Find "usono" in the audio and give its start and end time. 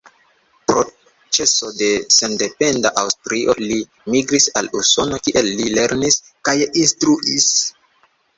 4.81-5.21